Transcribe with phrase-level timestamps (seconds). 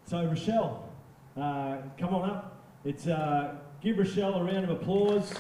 [0.08, 0.90] So, Rochelle,
[1.38, 2.66] uh, come on up.
[2.84, 5.32] It's uh, give Rochelle a round of applause.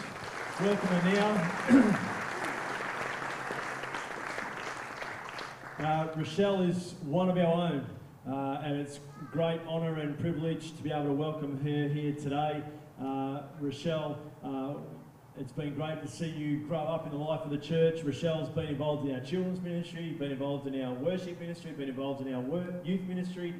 [0.61, 2.01] Welcome her now.
[5.85, 7.85] uh, Rochelle is one of our own,
[8.27, 8.99] uh, and it's
[9.31, 12.63] great honour and privilege to be able to welcome her here today.
[12.99, 14.73] Uh, Rochelle, uh,
[15.37, 18.01] it's been great to see you grow up in the life of the church.
[18.03, 22.25] Rochelle's been involved in our children's ministry, been involved in our worship ministry, been involved
[22.25, 22.43] in our
[22.83, 23.53] youth ministry,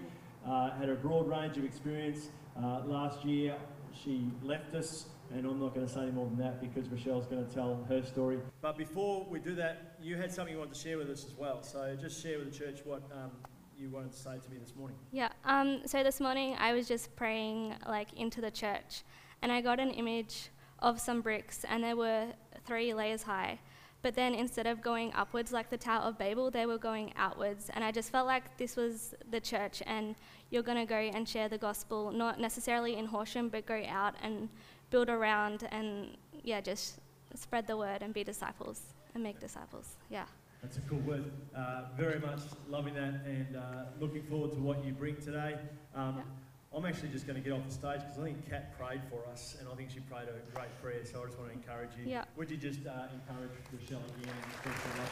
[0.48, 2.30] uh, had a broad range of experience.
[2.58, 3.55] Uh, last year,
[4.04, 7.26] she left us, and I'm not going to say any more than that because Rochelle's
[7.27, 8.40] going to tell her story.
[8.62, 11.35] But before we do that, you had something you wanted to share with us as
[11.35, 11.63] well.
[11.63, 13.32] So just share with the church what um,
[13.77, 14.98] you wanted to say to me this morning.
[15.12, 15.29] Yeah.
[15.43, 19.04] Um, so this morning I was just praying like into the church,
[19.41, 20.49] and I got an image
[20.80, 22.27] of some bricks, and they were
[22.65, 23.59] three layers high.
[24.06, 27.72] But then instead of going upwards like the Tower of Babel, they were going outwards.
[27.74, 30.14] And I just felt like this was the church, and
[30.52, 34.14] you're going to go and share the gospel, not necessarily in Horsham, but go out
[34.22, 34.48] and
[34.92, 37.00] build around and, yeah, just
[37.34, 39.96] spread the word and be disciples and make disciples.
[40.12, 40.26] Yeah.
[40.62, 41.32] That's a cool word.
[41.58, 45.56] Uh, very much loving that and uh, looking forward to what you bring today.
[45.96, 46.45] Um, Yeah.
[46.76, 49.26] I'm actually just going to get off the stage because I think Kat prayed for
[49.31, 51.91] us and I think she prayed a great prayer, so I just want to encourage
[51.98, 52.04] you.
[52.05, 52.26] Yeah.
[52.35, 55.09] Would you just uh, encourage Rochelle again and express your love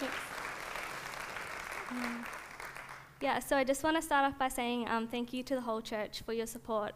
[0.00, 0.34] for.
[1.90, 2.24] Um,
[3.20, 5.60] yeah, so I just want to start off by saying um, thank you to the
[5.60, 6.92] whole church for your support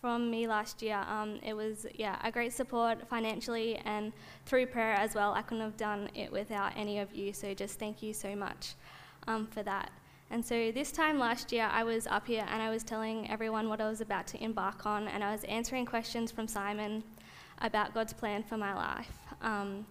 [0.00, 1.04] from me last year.
[1.08, 4.12] Um, it was, yeah, a great support financially and
[4.46, 5.34] through prayer as well.
[5.34, 8.74] I couldn't have done it without any of you, so just thank you so much
[9.26, 9.90] um, for that.
[10.30, 13.68] And so this time last year, I was up here and I was telling everyone
[13.68, 17.02] what I was about to embark on, and I was answering questions from Simon
[17.62, 19.16] about God's plan for my life.
[19.40, 19.86] Um,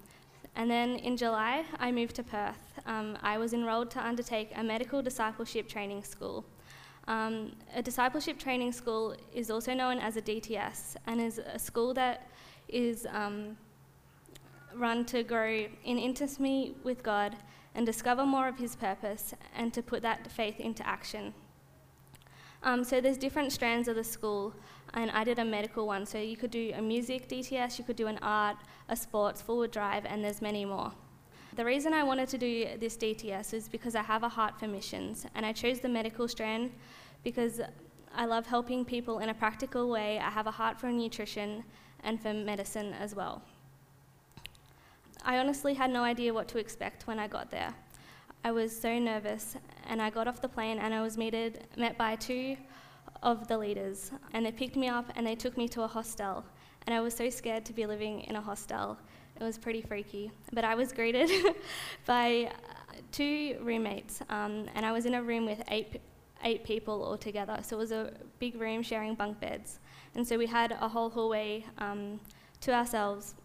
[0.55, 2.79] and then in July, I moved to Perth.
[2.85, 6.45] Um, I was enrolled to undertake a medical discipleship training school.
[7.07, 11.93] Um, a discipleship training school is also known as a DTS and is a school
[11.95, 12.27] that
[12.67, 13.57] is um,
[14.75, 17.35] run to grow in intimacy with God
[17.77, 21.33] and discover more of His purpose and to put that faith into action.
[22.63, 24.53] Um, so there's different strands of the school,
[24.95, 26.05] and I did a medical one.
[26.05, 28.57] So you could do a music DTS, you could do an art,
[28.89, 30.91] a sports, forward drive, and there's many more.
[31.55, 34.67] The reason I wanted to do this DTS is because I have a heart for
[34.67, 36.71] missions, and I chose the medical strand
[37.23, 37.61] because
[38.15, 40.17] I love helping people in a practical way.
[40.17, 41.63] I have a heart for nutrition
[42.03, 43.43] and for medicine as well.
[45.27, 47.73] I honestly had no idea what to expect when I got there.
[48.45, 49.57] I was so nervous,
[49.87, 52.55] and I got off the plane and I was meted, met by two
[53.21, 56.45] of the leaders, and they picked me up and they took me to a hostel.
[56.85, 58.97] And I was so scared to be living in a hostel.
[59.37, 60.31] It was pretty freaky.
[60.53, 61.29] But I was greeted
[62.05, 65.99] by uh, two roommates, um, and I was in a room with eight,
[66.45, 67.59] eight people altogether.
[67.63, 69.79] So it was a big room sharing bunk beds.
[70.15, 72.21] And so we had a whole hallway um,
[72.61, 73.35] to ourselves.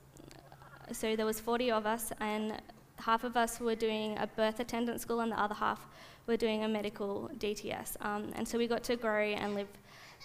[0.93, 2.61] So there was 40 of us, and
[2.99, 5.87] half of us were doing a birth attendant school, and the other half
[6.27, 7.97] were doing a medical DTS.
[8.01, 9.69] Um, and so we got to grow and live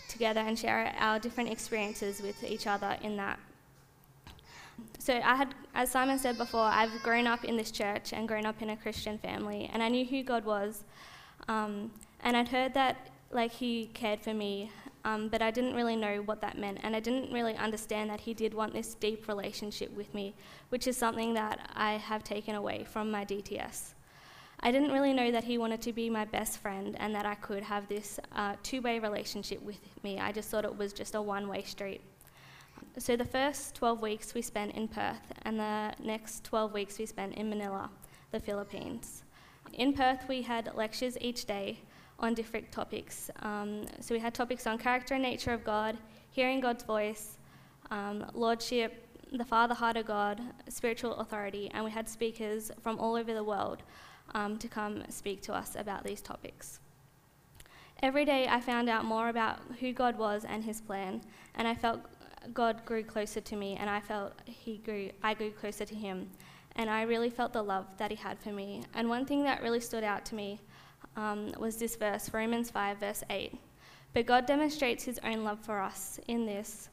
[0.10, 3.40] together and share our different experiences with each other in that.
[5.00, 8.46] So I had, as Simon said before, I've grown up in this church and grown
[8.46, 10.84] up in a Christian family, and I knew who God was,
[11.48, 11.92] um,
[12.22, 14.72] and I'd heard that like He cared for me,
[15.08, 18.20] um, but I didn't really know what that meant, and I didn't really understand that
[18.20, 20.36] He did want this deep relationship with me,
[20.68, 23.94] which is something that I have taken away from my DTS.
[24.60, 27.36] I didn't really know that he wanted to be my best friend and that I
[27.36, 30.20] could have this uh, two way relationship with me.
[30.20, 32.02] I just thought it was just a one way street.
[32.98, 37.06] So the first 12 weeks we spent in Perth, and the next 12 weeks we
[37.06, 37.90] spent in Manila,
[38.32, 39.24] the Philippines.
[39.74, 41.80] In Perth, we had lectures each day
[42.20, 43.30] on different topics.
[43.42, 45.98] Um, so we had topics on character and nature of God,
[46.32, 47.38] hearing God's voice,
[47.92, 53.16] um, lordship, the Father heart of God, spiritual authority, and we had speakers from all
[53.16, 53.84] over the world
[54.34, 56.80] um, to come speak to us about these topics.
[58.02, 61.22] Every day I found out more about who God was and his plan,
[61.56, 62.02] and I felt
[62.54, 66.30] God grew closer to me, and I felt he grew, I grew closer to him.
[66.76, 68.84] And I really felt the love that he had for me.
[68.94, 70.60] And one thing that really stood out to me
[71.18, 73.58] um, was this verse, Romans 5, verse 8.
[74.14, 76.90] But God demonstrates his own love for us in this.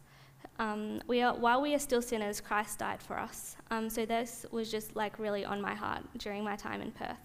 [0.59, 3.56] Um, we are, while we are still sinners, Christ died for us.
[3.71, 7.17] Um, so this was just like really on my heart during my time in Perth.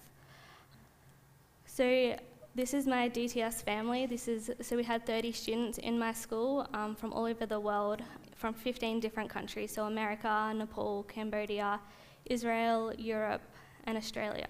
[1.66, 2.16] So
[2.56, 4.06] this is my DTS family.
[4.06, 7.60] This is so we had 30 students in my school um, from all over the
[7.60, 8.02] world,
[8.36, 9.72] from 15 different countries.
[9.72, 11.80] So America, Nepal, Cambodia,
[12.26, 13.42] Israel, Europe,
[13.86, 14.48] and Australia.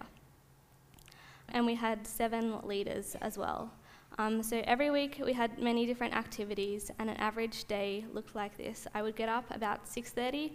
[1.51, 3.71] And we had seven leaders as well.
[4.17, 8.57] Um, so every week we had many different activities, and an average day looked like
[8.57, 8.85] this.
[8.93, 10.51] I would get up about 6:30,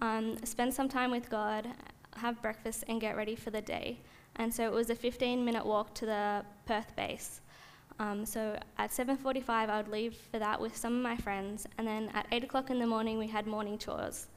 [0.00, 1.66] um, spend some time with God,
[2.16, 3.98] have breakfast, and get ready for the day.
[4.36, 7.40] And so it was a 15-minute walk to the Perth base.
[7.98, 11.86] Um, so at 7:45, I would leave for that with some of my friends, and
[11.88, 14.28] then at 8 o'clock in the morning, we had morning chores.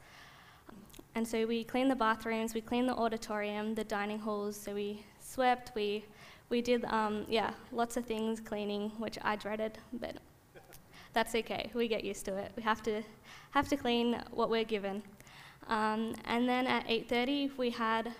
[1.14, 4.56] And so we cleaned the bathrooms, we cleaned the auditorium, the dining halls.
[4.56, 6.04] So we swept, we
[6.50, 10.16] we did, um, yeah, lots of things cleaning, which I dreaded, but
[11.14, 11.70] that's okay.
[11.72, 12.52] We get used to it.
[12.56, 13.02] We have to
[13.52, 15.02] have to clean what we're given.
[15.68, 18.12] Um, and then at 8:30 we had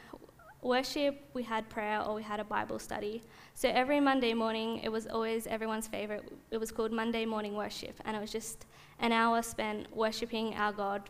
[0.62, 3.22] worship, we had prayer, or we had a Bible study.
[3.54, 6.24] So every Monday morning, it was always everyone's favorite.
[6.50, 8.66] It was called Monday morning worship, and it was just
[9.00, 11.02] an hour spent worshiping our God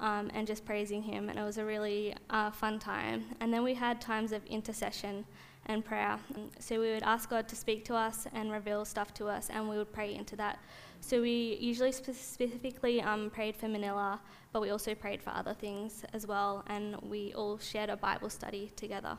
[0.00, 3.24] um, and just praising Him, and it was a really uh, fun time.
[3.40, 5.24] And then we had times of intercession
[5.66, 6.18] and prayer.
[6.58, 9.68] So we would ask God to speak to us and reveal stuff to us, and
[9.68, 10.58] we would pray into that.
[11.00, 14.20] So we usually specifically um, prayed for Manila,
[14.52, 18.30] but we also prayed for other things as well, and we all shared a Bible
[18.30, 19.18] study together.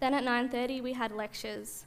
[0.00, 1.84] Then at 9:30 we had lectures.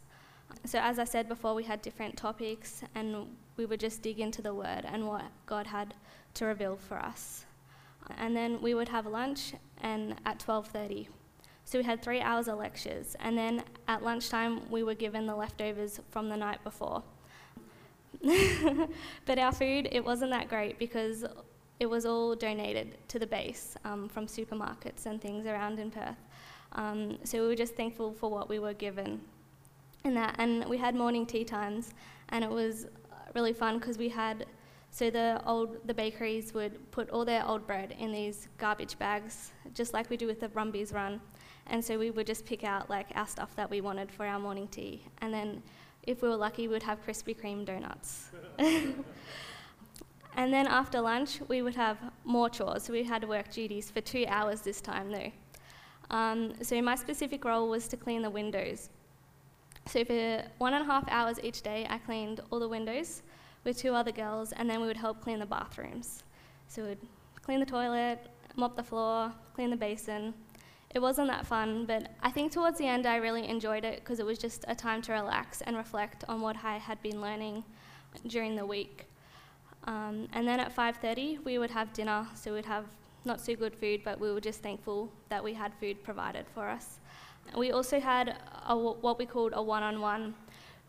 [0.65, 4.41] So as I said before, we had different topics, and we would just dig into
[4.41, 5.95] the Word and what God had
[6.35, 7.45] to reveal for us.
[8.17, 11.07] And then we would have lunch, and at 12:30
[11.65, 15.35] so we had three hours of lectures, and then at lunchtime, we were given the
[15.35, 17.03] leftovers from the night before.
[19.25, 21.25] but our food, it wasn't that great because
[21.79, 26.17] it was all donated to the base um, from supermarkets and things around in Perth.
[26.73, 29.21] Um, so we were just thankful for what we were given
[30.03, 30.35] in that.
[30.37, 31.93] And we had morning tea times,
[32.29, 32.87] and it was
[33.35, 34.45] really fun because we had
[34.93, 39.51] so the old the bakeries would put all their old bread in these garbage bags,
[39.73, 41.19] just like we do with the Brumbies run.
[41.65, 44.37] And so we would just pick out like our stuff that we wanted for our
[44.39, 45.03] morning tea.
[45.21, 45.63] And then
[46.03, 48.29] if we were lucky, we would have Krispy Kreme donuts.
[48.59, 52.87] and then after lunch, we would have more chores.
[52.87, 55.31] We had work duties for two hours this time, though.
[56.11, 58.91] Um, so my specific role was to clean the windows.
[59.87, 63.23] So for one and a half hours each day, I cleaned all the windows
[63.63, 66.23] with two other girls, and then we would help clean the bathrooms.
[66.67, 66.97] So we'd
[67.41, 68.19] clean the toilet,
[68.55, 70.33] mop the floor, clean the basin,
[70.93, 74.19] it wasn't that fun, but I think towards the end I really enjoyed it because
[74.19, 77.63] it was just a time to relax and reflect on what I had been learning
[78.27, 79.05] during the week.
[79.85, 82.85] Um, and then at 5:30 we would have dinner, so we'd have
[83.25, 86.69] not so good food, but we were just thankful that we had food provided for
[86.69, 86.99] us.
[87.57, 88.37] We also had
[88.67, 90.35] a, what we called a one-on-one,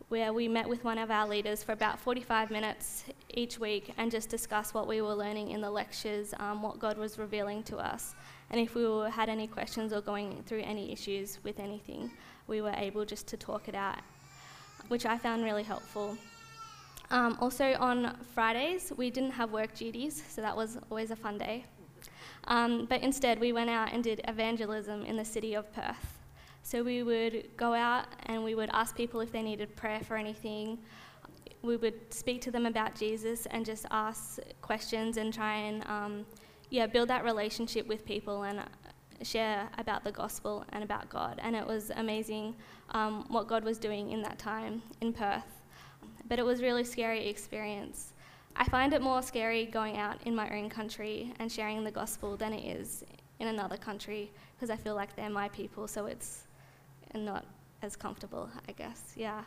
[0.09, 4.11] where we met with one of our leaders for about 45 minutes each week and
[4.11, 7.77] just discuss what we were learning in the lectures, um, what God was revealing to
[7.77, 8.13] us.
[8.51, 12.11] And if we were, had any questions or going through any issues with anything,
[12.47, 13.99] we were able just to talk it out,
[14.89, 16.15] which I found really helpful.
[17.09, 21.39] Um, also, on Fridays, we didn't have work duties, so that was always a fun
[21.39, 21.65] day.
[22.47, 26.14] Um, but instead, we went out and did evangelism in the city of Perth.
[26.65, 30.17] So we would go out and we would ask people if they needed prayer for
[30.17, 30.79] anything.
[31.61, 36.25] We would speak to them about Jesus and just ask questions and try and um,
[36.71, 38.63] yeah, build that relationship with people and uh,
[39.21, 41.39] share about the gospel and about God.
[41.43, 42.55] And it was amazing
[42.89, 45.61] um, what God was doing in that time in Perth.
[46.27, 48.13] But it was really scary experience.
[48.55, 52.35] I find it more scary going out in my own country and sharing the gospel
[52.35, 53.03] than it is
[53.39, 56.44] in another country because I feel like they're my people, so it's
[57.23, 57.45] not
[57.81, 59.13] as comfortable, I guess.
[59.15, 59.43] Yeah.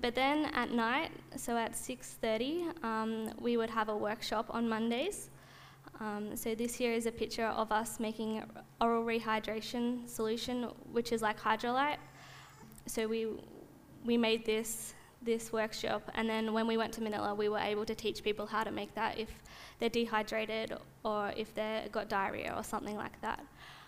[0.00, 5.30] But then at night, so at 6:30, um, we would have a workshop on Mondays
[6.00, 8.42] um, so this here is a picture of us making
[8.80, 11.98] oral rehydration solution, which is like Hydralyte.
[12.86, 13.28] So we
[14.04, 17.86] we made this this workshop, and then when we went to Manila, we were able
[17.86, 19.30] to teach people how to make that if
[19.78, 23.40] they're dehydrated or if they've got diarrhea or something like that.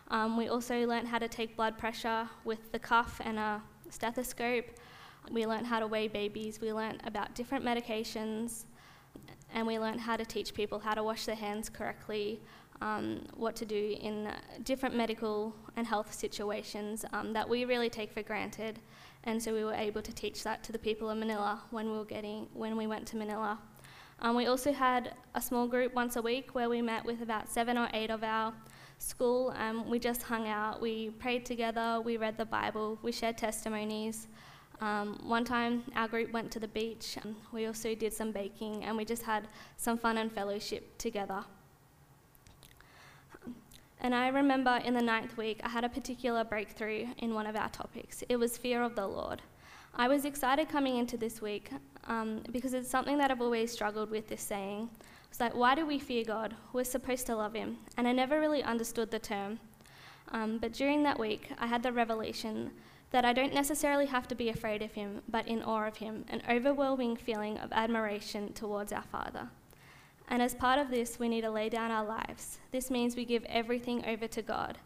[0.09, 4.67] Um, we also learned how to take blood pressure with the cuff and a stethoscope.
[5.31, 6.61] We learned how to weigh babies.
[6.61, 8.65] We learned about different medications
[9.53, 12.41] and we learned how to teach people how to wash their hands correctly,
[12.81, 14.29] um, what to do in
[14.65, 18.79] different medical and health situations um, that we really take for granted.
[19.25, 21.97] And so we were able to teach that to the people in Manila when we
[21.97, 23.59] were getting when we went to Manila.
[24.21, 27.49] Um, we also had a small group once a week where we met with about
[27.49, 28.55] seven or eight of our
[28.99, 29.55] school.
[29.57, 34.29] Um, we just hung out, we prayed together, we read the Bible, we shared testimonies.
[34.81, 37.17] Um, one time, our group went to the beach.
[37.23, 41.45] And we also did some baking, and we just had some fun and fellowship together.
[44.00, 47.57] And I remember in the ninth week, I had a particular breakthrough in one of
[47.57, 48.23] our topics.
[48.29, 49.41] It was fear of the Lord.
[49.95, 51.71] I was excited coming into this week
[52.07, 54.91] um, because it's something that I've always struggled with this saying.
[55.37, 56.55] It's like, why do we fear God?
[56.73, 57.76] We're supposed to love Him.
[57.99, 59.61] And I never really understood the term.
[60.33, 62.71] Um, but during that week, I had the revelation
[63.11, 66.25] that I don't necessarily have to be afraid of Him, but in awe of Him,
[66.31, 69.50] an overwhelming feeling of admiration towards our Father.
[70.28, 72.59] And as part of this, we need to lay down our lives.
[72.71, 74.78] This means we give everything over to God,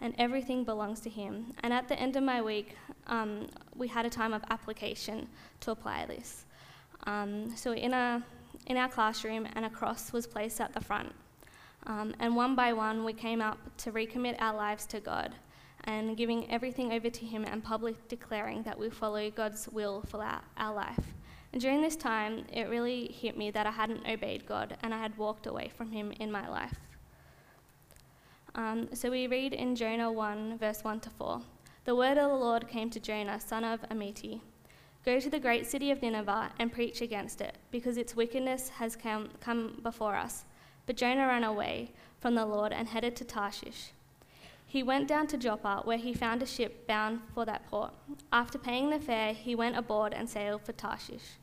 [0.00, 1.52] and everything belongs to Him.
[1.62, 2.74] And at the end of my week,
[3.06, 5.28] um, we had a time of application
[5.60, 6.46] to apply this.
[7.06, 8.24] Um, so in, a,
[8.66, 11.14] in our classroom, and a cross was placed at the front.
[11.86, 15.34] Um, and one by one, we came up to recommit our lives to God
[15.84, 20.22] and giving everything over to Him and publicly declaring that we follow God's will for
[20.22, 21.14] our, our life.
[21.52, 24.98] And during this time, it really hit me that I hadn't obeyed God and I
[24.98, 26.76] had walked away from Him in my life.
[28.54, 31.40] Um, so we read in Jonah 1, verse 1 to 4
[31.84, 34.40] The word of the Lord came to Jonah, son of Amittai
[35.04, 38.96] Go to the great city of Nineveh and preach against it, because its wickedness has
[38.96, 40.44] come, come before us.
[40.86, 43.92] But Jonah ran away from the Lord and headed to Tarshish.
[44.66, 47.92] He went down to Joppa, where he found a ship bound for that port.
[48.30, 51.38] After paying the fare, he went aboard and sailed for Tarshish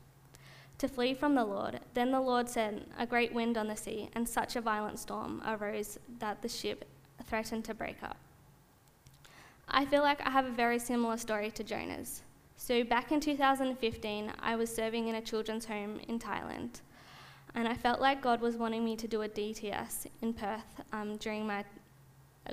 [0.78, 1.80] to flee from the Lord.
[1.94, 5.42] Then the Lord sent a great wind on the sea, and such a violent storm
[5.44, 6.84] arose that the ship
[7.24, 8.16] threatened to break up.
[9.68, 12.22] I feel like I have a very similar story to Jonah's.
[12.60, 16.80] So, back in 2015, I was serving in a children's home in Thailand,
[17.54, 21.16] and I felt like God was wanting me to do a DTS in Perth um,
[21.18, 21.64] during my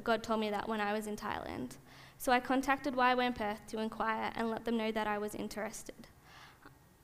[0.03, 1.77] God told me that when I was in Thailand.
[2.19, 6.07] So I contacted YWAM Perth to inquire and let them know that I was interested.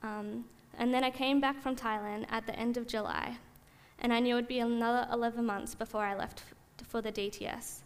[0.02, 0.44] Um,
[0.78, 3.36] and then I came back from Thailand at the end of July,
[3.98, 6.44] and I knew it would be another 11 months before I left
[6.78, 7.80] f- for the DTS.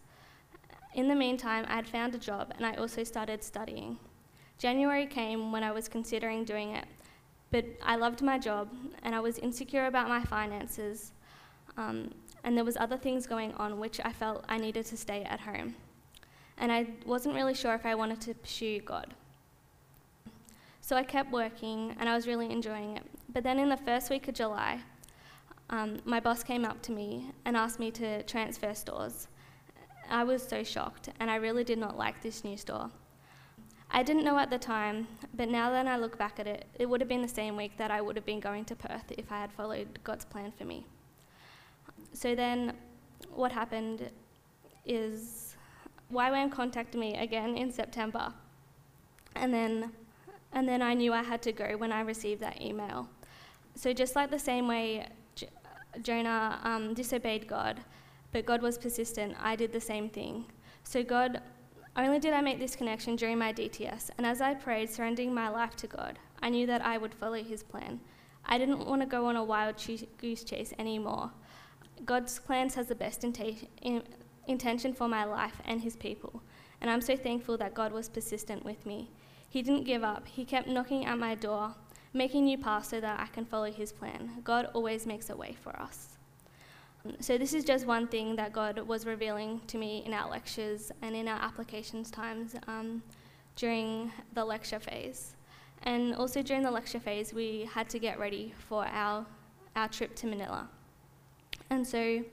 [0.95, 3.99] In the meantime, I had found a job and I also started studying.
[4.59, 6.87] January came when I was considering doing it,
[7.51, 8.69] but I loved my job
[9.03, 11.13] and I was insecure about my finances.
[11.77, 12.11] Um,
[12.43, 15.41] and there was other things going on which I felt I needed to stay at
[15.41, 15.75] home.
[16.59, 19.13] And I wasn't really sure if I wanted to pursue God.
[20.81, 23.03] So I kept working and I was really enjoying it.
[23.33, 24.81] But then in the first week of July,
[25.69, 29.29] um, my boss came up to me and asked me to transfer stores.
[30.09, 32.91] I was so shocked and I really did not like this new store.
[33.91, 36.87] I didn't know at the time, but now that I look back at it, it
[36.87, 39.31] would have been the same week that I would have been going to Perth if
[39.31, 40.85] I had followed God's plan for me.
[42.13, 42.75] So then
[43.35, 44.11] what happened
[44.85, 45.57] is
[46.13, 48.33] YWAM contacted me again in September.
[49.35, 49.93] And then,
[50.53, 53.09] and then I knew I had to go when I received that email.
[53.75, 55.49] So just like the same way J-
[56.03, 57.81] Jonah um, disobeyed God,
[58.33, 60.47] but God was persistent, I did the same thing.
[60.85, 61.43] So God,
[62.05, 65.49] only did I make this connection during my DTS, and as I prayed, surrendering my
[65.49, 68.01] life to God, I knew that I would follow His plan.
[68.45, 69.77] I didn't want to go on a wild
[70.19, 71.33] goose chase anymore.
[72.05, 74.03] God's plans has the best in-
[74.47, 76.43] intention for my life and his people,
[76.81, 79.11] and I'm so thankful that God was persistent with me.
[79.49, 81.75] He didn't give up, he kept knocking at my door,
[82.13, 84.43] making new paths so that I can follow his plan.
[84.45, 86.16] God always makes a way for us.
[87.21, 90.93] So, this is just one thing that God was revealing to me in our lectures
[91.03, 93.03] and in our applications times um,
[93.57, 95.35] during the lecture phase.
[95.83, 99.27] And also during the lecture phase, we had to get ready for our,
[99.75, 100.69] our trip to Manila.
[101.71, 102.25] And so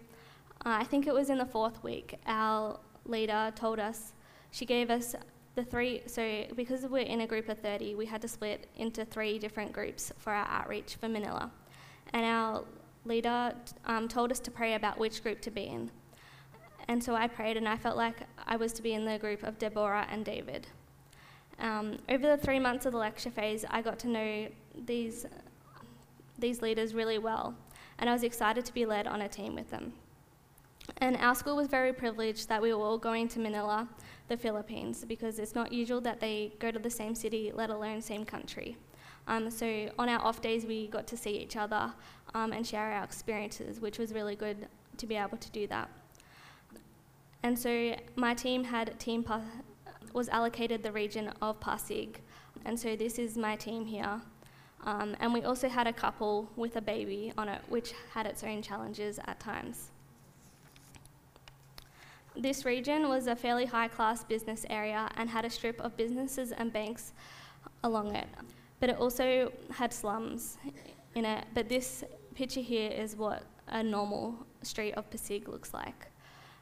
[0.65, 4.13] uh, I think it was in the fourth week, our leader told us,
[4.51, 5.15] she gave us
[5.55, 9.05] the three, so because we're in a group of 30, we had to split into
[9.05, 11.51] three different groups for our outreach for Manila.
[12.13, 12.63] And our
[13.05, 13.53] leader
[13.85, 15.91] um, told us to pray about which group to be in.
[16.87, 19.43] And so I prayed, and I felt like I was to be in the group
[19.43, 20.67] of Deborah and David.
[21.59, 24.47] Um, over the three months of the lecture phase, I got to know
[24.85, 25.25] these,
[26.37, 27.55] these leaders really well
[27.99, 29.93] and I was excited to be led on a team with them.
[30.97, 33.87] And our school was very privileged that we were all going to Manila,
[34.27, 38.01] the Philippines, because it's not usual that they go to the same city, let alone
[38.01, 38.75] same country.
[39.27, 41.93] Um, so on our off days, we got to see each other
[42.33, 45.89] um, and share our experiences, which was really good to be able to do that.
[47.43, 49.41] And so my team had team pa-
[50.13, 52.21] was allocated the region of Pasig,
[52.65, 54.21] and so this is my team here.
[54.85, 58.43] Um, and we also had a couple with a baby on it, which had its
[58.43, 59.91] own challenges at times.
[62.35, 66.51] This region was a fairly high class business area and had a strip of businesses
[66.51, 67.13] and banks
[67.83, 68.27] along it.
[68.83, 70.57] But it also had slums
[71.15, 71.45] in it.
[71.53, 72.03] But this
[72.35, 76.07] picture here is what a normal street of Pasig looks like.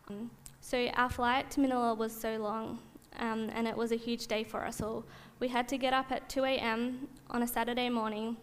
[0.07, 2.77] Um, so our flight to Manila was so long,
[3.17, 5.03] um, and it was a huge day for us all.
[5.39, 7.07] We had to get up at 2 a.m.
[7.31, 8.37] on a Saturday morning,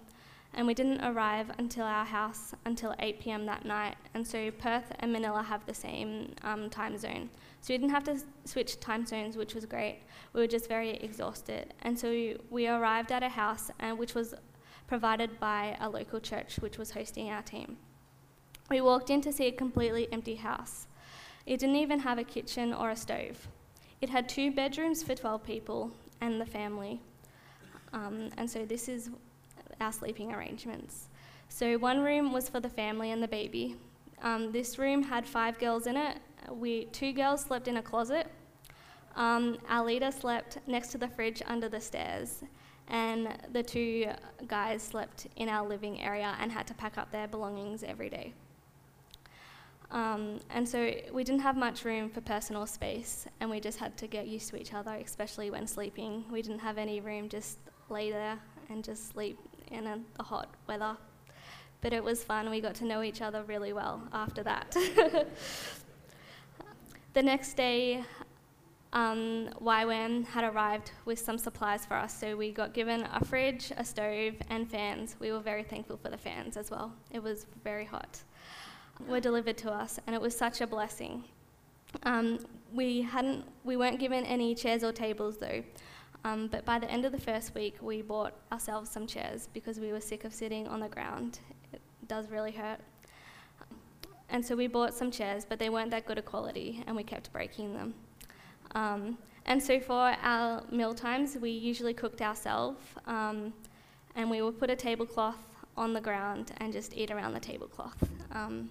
[0.55, 3.47] and we didn't arrive until our house until 8 p.m.
[3.47, 3.97] that night.
[4.15, 7.31] And so Perth and Manila have the same um, time zone.
[7.61, 10.01] So we didn't have to s- switch time zones, which was great.
[10.33, 11.75] We were just very exhausted.
[11.83, 14.35] And so we arrived at a house, and which was
[14.87, 17.77] provided by a local church, which was hosting our team.
[18.71, 20.87] We walked in to see a completely empty house.
[21.47, 23.49] It didn't even have a kitchen or a stove.
[24.01, 27.01] It had two bedrooms for 12 people and the family.
[27.93, 29.11] Um, and so this is
[29.81, 31.09] our sleeping arrangements.
[31.49, 33.77] So one room was for the family and the baby.
[34.23, 36.19] Um, this room had five girls in it.
[36.51, 38.27] We two girls slept in a closet.
[39.17, 42.45] Um, our leader slept next to the fridge under the stairs,
[42.87, 44.07] and the two
[44.47, 48.33] guys slept in our living area and had to pack up their belongings every day.
[49.91, 53.97] Um, and so we didn't have much room for personal space, and we just had
[53.99, 56.25] to get used to each other, especially when sleeping.
[56.31, 57.59] We didn't have any room, just
[57.89, 59.39] lay there and just sleep
[59.71, 60.97] in a, the hot weather.
[61.81, 62.51] But it was fun.
[62.51, 64.71] We got to know each other really well after that.
[67.15, 68.05] the next day,
[68.93, 72.19] um, YWAM had arrived with some supplies for us.
[72.19, 75.17] So we got given a fridge, a stove, and fans.
[75.21, 76.93] We were very thankful for the fans as well.
[77.11, 78.21] It was very hot.
[79.07, 81.23] Were delivered to us, and it was such a blessing.
[82.03, 82.41] Um,
[82.73, 85.63] we hadn't, we weren't given any chairs or tables though.
[86.25, 89.79] Um, but by the end of the first week, we bought ourselves some chairs because
[89.79, 91.39] we were sick of sitting on the ground.
[91.73, 92.81] It does really hurt.
[94.31, 97.03] And so we bought some chairs, but they weren't that good a quality, and we
[97.03, 97.95] kept breaking them.
[98.75, 103.55] Um, and so for our meal times, we usually cooked ourselves, um,
[104.15, 105.39] and we would put a tablecloth
[105.79, 108.07] on the ground and just eat around the tablecloth.
[108.33, 108.71] Um,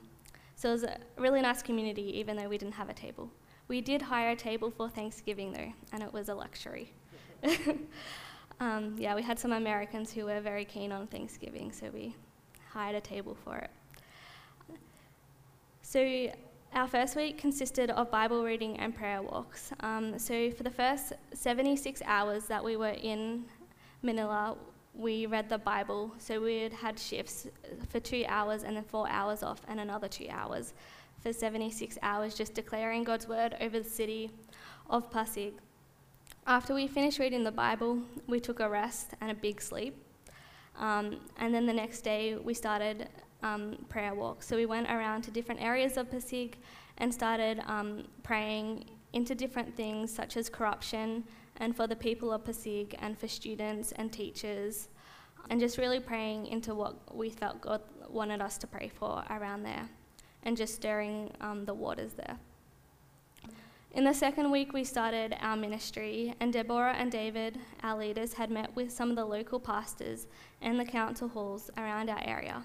[0.56, 3.32] so it was a really nice community, even though we didn't have a table.
[3.68, 6.92] We did hire a table for Thanksgiving, though, and it was a luxury.
[8.60, 12.16] um, yeah, we had some Americans who were very keen on Thanksgiving, so we
[12.72, 13.72] hired a table for it.
[15.82, 16.32] So
[16.74, 19.72] our first week consisted of Bible reading and prayer walks.
[19.80, 23.46] Um, so for the first 76 hours that we were in
[24.02, 24.58] Manila,
[24.94, 26.14] we read the Bible.
[26.18, 27.48] So we had had shifts
[27.90, 30.74] for two hours and then four hours off, and another two hours
[31.22, 34.30] for 76 hours, just declaring God's word over the city
[34.90, 35.54] of Pasig.
[36.50, 40.02] After we finished reading the Bible, we took a rest and a big sleep.
[40.78, 43.10] Um, and then the next day, we started
[43.44, 44.44] um, prayer walk.
[44.44, 46.58] So we went around to different areas of Pasig
[47.00, 51.26] and started um, praying into different things such as corruption
[51.58, 54.88] and for the people of Pasig and for students and teachers,
[55.50, 59.64] and just really praying into what we felt God wanted us to pray for around
[59.64, 59.90] there
[60.44, 62.38] and just stirring um, the waters there.
[63.98, 68.52] In the second week, we started our ministry, and Deborah and David, our leaders, had
[68.52, 70.28] met with some of the local pastors
[70.62, 72.62] and the council halls around our area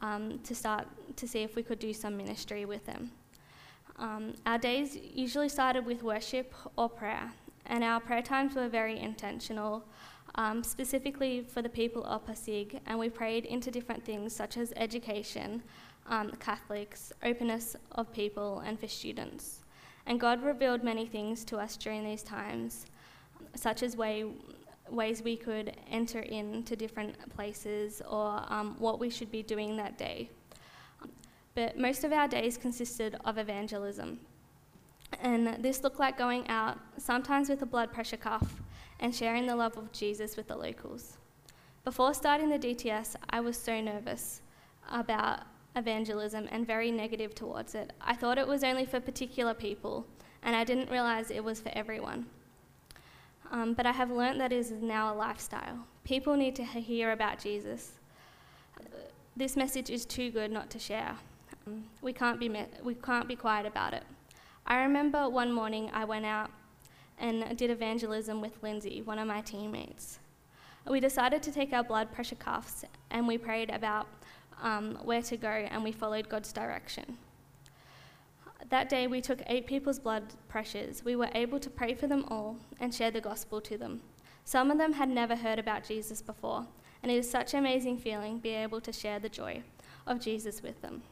[0.00, 3.10] um, to start to see if we could do some ministry with them.
[3.98, 7.32] Um, our days usually started with worship or prayer,
[7.64, 9.82] and our prayer times were very intentional,
[10.34, 14.74] um, specifically for the people of Pasig, and we prayed into different things such as
[14.76, 15.62] education,
[16.08, 19.62] um, Catholics, openness of people, and for students.
[20.08, 22.86] And God revealed many things to us during these times,
[23.54, 24.24] such as way,
[24.90, 29.98] ways we could enter into different places or um, what we should be doing that
[29.98, 30.30] day.
[31.54, 34.18] But most of our days consisted of evangelism.
[35.20, 38.62] And this looked like going out, sometimes with a blood pressure cuff,
[39.00, 41.18] and sharing the love of Jesus with the locals.
[41.84, 44.40] Before starting the DTS, I was so nervous
[44.90, 45.40] about
[45.78, 47.92] evangelism and very negative towards it.
[48.00, 50.06] I thought it was only for particular people,
[50.42, 52.26] and I didn't realize it was for everyone.
[53.50, 55.86] Um, but I have learned that it is now a lifestyle.
[56.04, 57.92] People need to hear about Jesus.
[59.36, 61.16] This message is too good not to share.
[61.66, 62.50] Um, we, can't be
[62.82, 64.02] we can't be quiet about it.
[64.66, 66.50] I remember one morning I went out
[67.18, 70.18] and did evangelism with Lindsay, one of my teammates.
[70.86, 74.06] We decided to take our blood pressure cuffs and we prayed about
[74.62, 77.16] um, where to go and we followed God's direction.
[78.70, 81.04] That day we took eight people's blood pressures.
[81.04, 84.00] We were able to pray for them all and share the gospel to them.
[84.44, 86.66] Some of them had never heard about Jesus before,
[87.02, 89.62] and it is such an amazing feeling to be able to share the joy
[90.06, 91.02] of Jesus with them.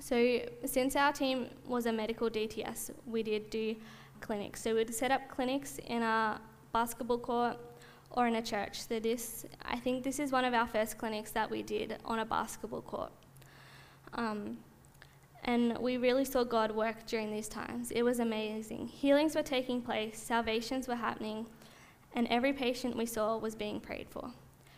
[0.00, 3.76] So, since our team was a medical DTS, we did do
[4.20, 4.62] clinics.
[4.62, 6.40] So, we'd set up clinics in our
[6.72, 7.56] basketball court
[8.14, 8.80] or in a church.
[8.80, 12.20] So this, I think this is one of our first clinics that we did on
[12.20, 13.12] a basketball court.
[14.14, 14.58] Um,
[15.44, 17.90] and we really saw God work during these times.
[17.90, 18.86] It was amazing.
[18.86, 21.46] Healings were taking place, salvations were happening,
[22.14, 24.30] and every patient we saw was being prayed for.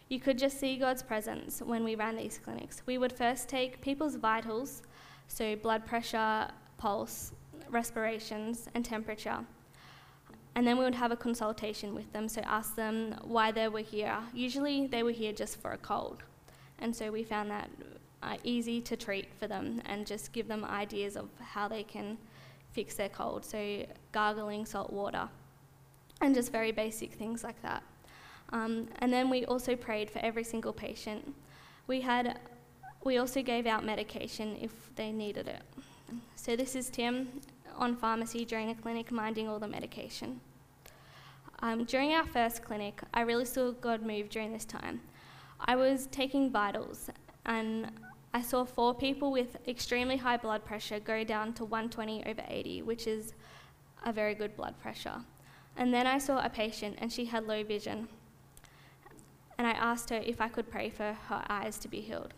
[0.08, 2.82] You could just see God's presence when we ran these clinics.
[2.86, 4.82] We would first take people's vitals,
[5.28, 7.32] so blood pressure, pulse,
[7.70, 9.44] respirations, and temperature.
[10.56, 13.80] And then we would have a consultation with them, so ask them why they were
[13.80, 14.16] here.
[14.32, 16.22] Usually they were here just for a cold.
[16.78, 17.68] And so we found that
[18.22, 22.16] uh, easy to treat for them and just give them ideas of how they can
[22.72, 23.44] fix their cold.
[23.44, 25.28] So gargling salt water
[26.22, 27.82] and just very basic things like that.
[28.50, 31.34] Um, and then we also prayed for every single patient.
[31.86, 32.40] We had,
[33.04, 35.62] we also gave out medication if they needed it.
[36.34, 37.28] So this is Tim
[37.76, 40.40] on pharmacy during a clinic, minding all the medication.
[41.60, 45.00] Um, during our first clinic, I really saw God move during this time.
[45.60, 47.10] I was taking vitals,
[47.46, 47.90] and
[48.34, 52.82] I saw four people with extremely high blood pressure go down to 120 over 80,
[52.82, 53.34] which is
[54.04, 55.22] a very good blood pressure.
[55.76, 58.08] And then I saw a patient, and she had low vision
[59.58, 62.34] and I asked her if I could pray for her eyes to be healed.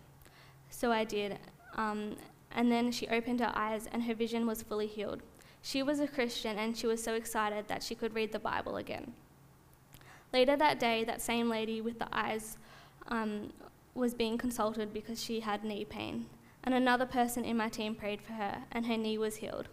[0.71, 1.39] So I did.
[1.77, 2.17] Um,
[2.53, 5.23] and then she opened her eyes, and her vision was fully healed.
[5.63, 8.77] She was a Christian, and she was so excited that she could read the Bible
[8.77, 9.13] again.
[10.33, 12.59] Later that day, that same lady with the eyes
[13.09, 13.53] um,
[13.95, 16.27] was being consulted because she had knee pain,
[16.65, 19.69] and another person in my team prayed for her, and her knee was healed.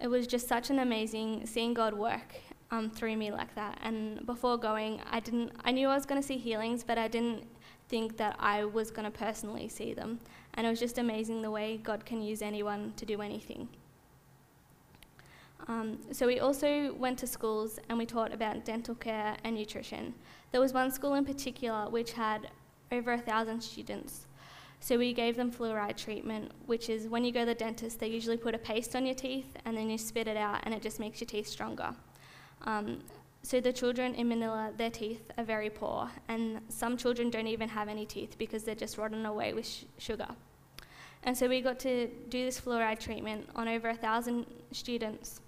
[0.00, 2.34] It was just such an amazing seeing God work
[2.70, 3.78] um, through me like that.
[3.82, 5.52] And before going, I didn't.
[5.64, 7.44] I knew I was going to see healings, but I didn't
[7.88, 10.20] think that I was going to personally see them.
[10.54, 13.68] And it was just amazing the way God can use anyone to do anything.
[15.68, 20.14] Um, so we also went to schools and we taught about dental care and nutrition.
[20.52, 22.48] There was one school in particular which had
[22.90, 24.26] over a thousand students.
[24.80, 28.08] So we gave them fluoride treatment, which is when you go to the dentist, they
[28.08, 30.82] usually put a paste on your teeth and then you spit it out and it
[30.82, 31.94] just makes your teeth stronger.
[32.62, 33.00] Um,
[33.42, 37.68] so the children in Manila, their teeth are very poor, and some children don't even
[37.70, 40.28] have any teeth because they're just rotten away with sh- sugar.
[41.22, 45.40] And so we got to do this fluoride treatment on over a thousand students.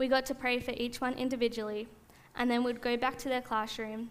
[0.00, 1.86] We got to pray for each one individually,
[2.34, 4.10] and then we'd go back to their classroom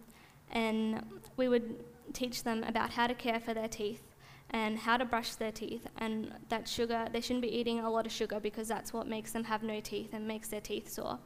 [0.51, 1.03] and
[1.35, 4.03] we would teach them about how to care for their teeth
[4.51, 8.07] and how to brush their teeth and that sugar they shouldn't be eating a lot
[8.07, 11.19] of sugar because that's what makes them have no teeth and makes their teeth sore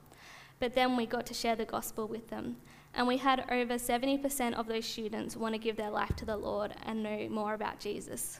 [0.59, 2.55] but then we got to share the gospel with them.
[2.93, 6.37] And we had over 70% of those students want to give their life to the
[6.37, 8.39] Lord and know more about Jesus.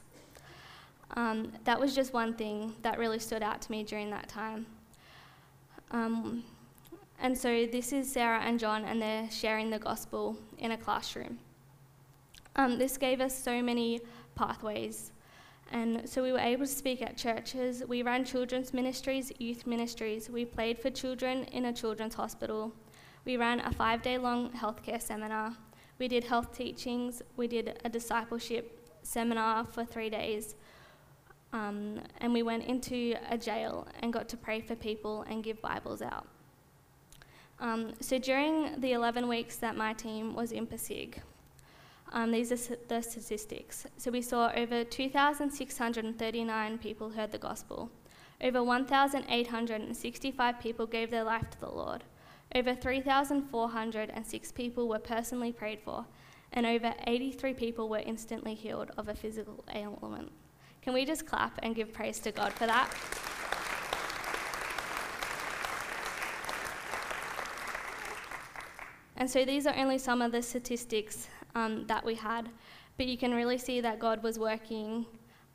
[1.15, 4.65] Um, that was just one thing that really stood out to me during that time.
[5.93, 6.43] Um,
[7.19, 11.39] and so this is Sarah and John, and they're sharing the gospel in a classroom.
[12.56, 14.01] Um, this gave us so many
[14.36, 15.13] pathways
[15.73, 17.84] and so we were able to speak at churches.
[17.88, 20.29] We ran children's ministries, youth ministries.
[20.29, 22.71] We played for children in a children's hospital.
[23.25, 25.58] We ran a five day long healthcare seminar.
[25.97, 27.23] We did health teachings.
[27.38, 30.56] We did a discipleship seminar for three days.
[31.53, 35.61] Um, and we went into a jail and got to pray for people and give
[35.61, 36.27] Bibles out.
[37.59, 41.21] Um, so during the 11 weeks that my team was in Pasig,
[42.11, 43.85] um, these are the statistics.
[43.97, 47.91] So we saw over 2,639 people heard the gospel.
[48.41, 52.03] Over 1,865 people gave their life to the Lord.
[52.55, 56.05] Over 3,406 people were personally prayed for,
[56.51, 60.31] and over 83 people were instantly healed of a physical ailment.
[60.84, 62.89] Can we just clap and give praise to God for that?
[69.15, 72.50] And so these are only some of the statistics um, that we had.
[72.98, 75.06] But you can really see that God was working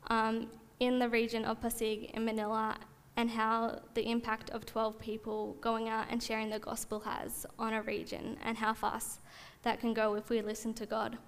[0.07, 0.47] um,
[0.79, 2.75] in the region of Pasig in Manila
[3.15, 7.73] and how the impact of 12 people going out and sharing the gospel has on
[7.73, 9.19] a region and how fast
[9.61, 11.19] that can go if we listen to God.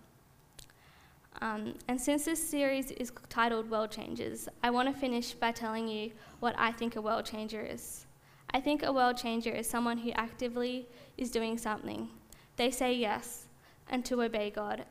[1.40, 5.88] Um, and since this series is titled World Changers, I want to finish by telling
[5.88, 8.06] you what I think a world changer is.
[8.54, 12.10] I think a world changer is someone who actively is doing something.
[12.58, 13.46] They say yes,
[13.90, 14.86] and to obey God.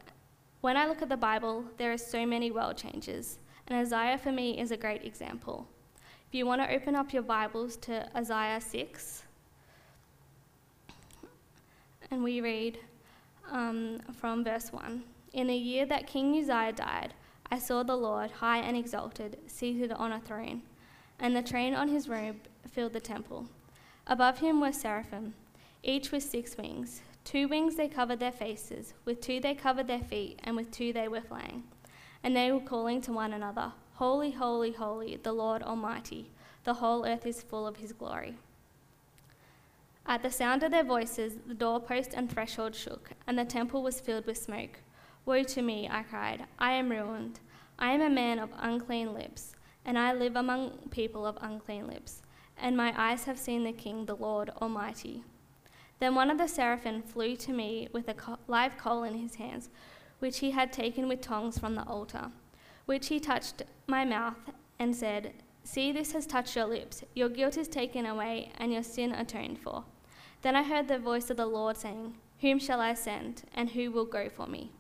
[0.60, 4.32] When I look at the Bible, there are so many world changes, and Isaiah for
[4.32, 5.68] me is a great example.
[6.26, 9.22] If you want to open up your Bibles to Isaiah 6,
[12.10, 12.78] and we read
[13.50, 17.14] um, from verse 1 In the year that King Uzziah died,
[17.50, 20.62] I saw the Lord high and exalted, seated on a throne,
[21.20, 22.36] and the train on his robe
[22.68, 23.48] filled the temple.
[24.06, 25.34] Above him were seraphim,
[25.82, 27.02] each with six wings.
[27.24, 30.92] two wings they covered their faces, with two they covered their feet, and with two
[30.92, 31.62] they were flying.
[32.24, 36.30] And they were calling to one another, Holy, holy, holy, the Lord Almighty.
[36.64, 38.36] The whole earth is full of his glory.
[40.06, 44.00] At the sound of their voices, the doorpost and threshold shook, and the temple was
[44.00, 44.80] filled with smoke.
[45.26, 46.46] Woe to me, I cried.
[46.58, 47.40] I am ruined.
[47.78, 49.54] I am a man of unclean lips,
[49.84, 52.22] and I live among people of unclean lips,
[52.58, 55.24] and my eyes have seen the King, the Lord Almighty.
[55.98, 59.68] Then one of the seraphim flew to me with a live coal in his hands,
[60.18, 62.32] which he had taken with tongs from the altar,
[62.86, 67.04] which he touched my mouth and said, See, this has touched your lips.
[67.14, 69.84] Your guilt is taken away, and your sin atoned for.
[70.42, 73.90] Then I heard the voice of the Lord saying, Whom shall I send, and who
[73.90, 74.72] will go for me?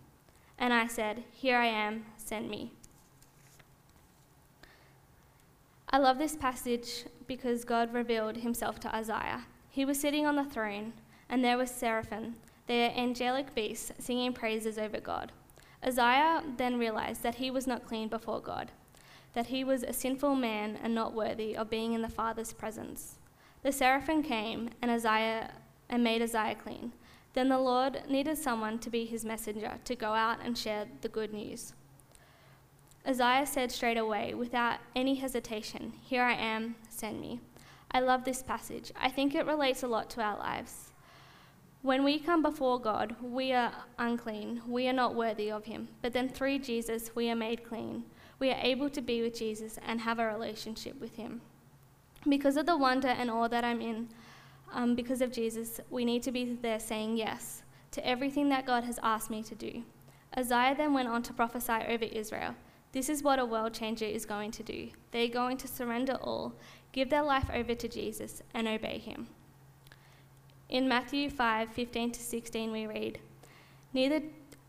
[0.60, 2.72] And I said, Here I am, send me.
[5.88, 9.46] I love this passage because God revealed himself to Isaiah.
[9.70, 10.92] He was sitting on the throne,
[11.28, 15.32] and there was seraphim, their angelic beasts, singing praises over God.
[15.84, 18.70] Isaiah then realized that he was not clean before God,
[19.32, 23.16] that he was a sinful man and not worthy of being in the Father's presence.
[23.62, 25.52] The seraphim came and Isaiah
[25.88, 26.92] and made Isaiah clean.
[27.32, 31.08] Then the Lord needed someone to be his messenger to go out and share the
[31.08, 31.74] good news.
[33.06, 37.40] Isaiah said straight away, without any hesitation, Here I am, send me.
[37.92, 38.92] I love this passage.
[39.00, 40.90] I think it relates a lot to our lives.
[41.82, 44.60] When we come before God, we are unclean.
[44.66, 45.88] We are not worthy of Him.
[46.02, 48.04] But then through Jesus, we are made clean.
[48.38, 51.40] We are able to be with Jesus and have a relationship with Him.
[52.28, 54.08] Because of the wonder and awe that I'm in,
[54.72, 58.84] um, because of Jesus, we need to be there saying yes to everything that God
[58.84, 59.82] has asked me to do.
[60.36, 62.54] Isaiah then went on to prophesy over Israel.
[62.92, 64.90] This is what a world changer is going to do.
[65.10, 66.54] They're going to surrender all,
[66.92, 69.28] give their life over to Jesus, and obey him.
[70.68, 73.18] In Matthew 5 15 to 16, we read,
[73.92, 74.22] Neither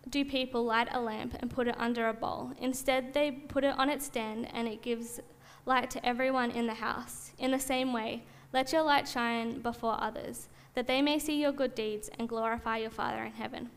[0.09, 2.53] do people light a lamp and put it under a bowl.
[2.59, 5.19] Instead, they put it on its stand, and it gives
[5.65, 7.31] light to everyone in the house.
[7.37, 11.51] In the same way, let your light shine before others, that they may see your
[11.51, 13.69] good deeds and glorify your Father in heaven.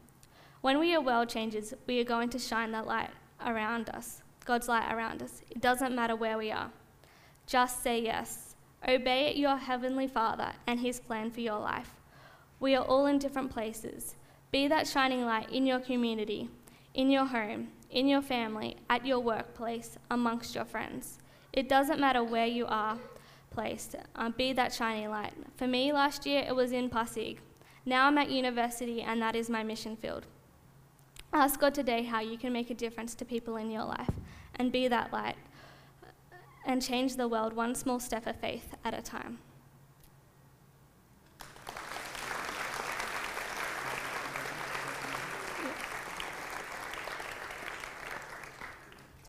[0.62, 3.10] When we are world changers, we are going to shine that light
[3.44, 5.42] around us, God's light around us.
[5.50, 6.70] It doesn't matter where we are.
[7.46, 8.56] Just say yes.
[8.86, 11.94] Obey your Heavenly Father and His plan for your life.
[12.60, 14.16] We are all in different places.
[14.50, 16.48] Be that shining light in your community,
[16.94, 21.18] in your home, in your family, at your workplace, amongst your friends.
[21.52, 22.98] It doesn't matter where you are
[23.54, 25.32] placed, uh, be that shining light.
[25.56, 27.40] For me, last year it was in Pasig.
[27.86, 30.26] Now I'm at university, and that is my mission field.
[31.32, 34.10] Ask God today how you can make a difference to people in your life
[34.56, 35.36] and be that light
[36.64, 39.38] and change the world one small step of faith at a time.